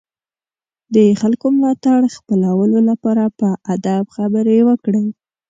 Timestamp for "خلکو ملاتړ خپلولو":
1.21-2.79